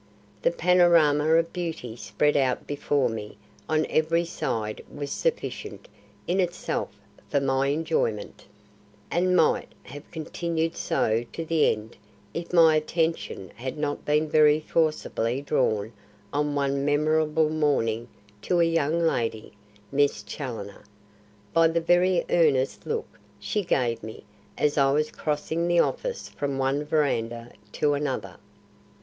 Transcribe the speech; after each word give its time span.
The 0.41 0.49
panorama 0.49 1.35
of 1.35 1.53
beauty 1.53 1.95
spread 1.95 2.35
out 2.35 2.65
before 2.65 3.07
me 3.07 3.37
on 3.69 3.85
every 3.87 4.25
side 4.25 4.83
was 4.91 5.11
sufficient 5.11 5.87
in 6.25 6.39
itself 6.39 6.89
for 7.29 7.39
my 7.39 7.67
enjoyment, 7.67 8.45
and 9.11 9.35
might 9.35 9.67
have 9.83 10.09
continued 10.09 10.75
so 10.75 11.23
to 11.33 11.45
the 11.45 11.71
end 11.71 11.97
if 12.33 12.51
my 12.51 12.75
attention 12.77 13.51
had 13.53 13.77
not 13.77 14.03
been 14.03 14.27
very 14.27 14.59
forcibly 14.59 15.39
drawn 15.39 15.93
on 16.33 16.55
one 16.55 16.83
memorable 16.83 17.51
morning 17.51 18.07
to 18.41 18.59
a 18.59 18.63
young 18.65 19.05
lady 19.05 19.53
Miss 19.91 20.23
Challoner 20.23 20.83
by 21.53 21.67
the 21.67 21.79
very 21.79 22.25
earnest 22.31 22.87
look 22.87 23.19
she 23.39 23.63
gave 23.63 24.01
me 24.01 24.23
as 24.57 24.79
I 24.79 24.91
was 24.91 25.11
crossing 25.11 25.67
the 25.67 25.81
office 25.81 26.27
from 26.27 26.57
one 26.57 26.83
verandah 26.85 27.51
to 27.73 27.93
another. 27.93 28.37